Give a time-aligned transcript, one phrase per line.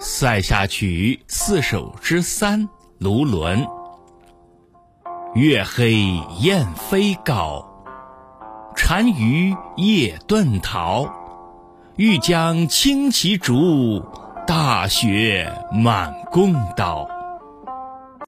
[0.00, 3.66] 塞下曲四首之三卢纶。
[5.34, 5.94] 月黑
[6.38, 7.64] 雁飞高
[8.76, 11.04] 单于夜遁逃。
[11.96, 14.00] 欲将轻骑逐
[14.46, 17.17] 大雪满弓刀。